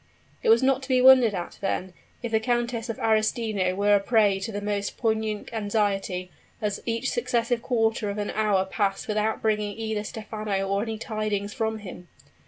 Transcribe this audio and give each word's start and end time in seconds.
It 0.41 0.49
is 0.49 0.63
not 0.63 0.81
to 0.81 0.89
be 0.89 0.99
wondered 0.99 1.35
at, 1.35 1.59
then, 1.61 1.93
if 2.23 2.31
the 2.31 2.39
Countess 2.39 2.89
of 2.89 2.97
Arestino 2.97 3.75
were 3.75 3.93
a 3.93 3.99
prey 3.99 4.39
to 4.39 4.51
the 4.51 4.59
most 4.59 4.97
poignant 4.97 5.53
anxiety, 5.53 6.31
as 6.59 6.81
each 6.87 7.11
successive 7.11 7.61
quarter 7.61 8.09
of 8.09 8.17
an 8.17 8.31
hour 8.31 8.65
passed 8.65 9.07
without 9.07 9.43
bringing 9.43 9.77
either 9.77 10.03
Stephano 10.03 10.67
or 10.67 10.81
any 10.81 10.97
tidings 10.97 11.53
from 11.53 11.77
him. 11.85 12.07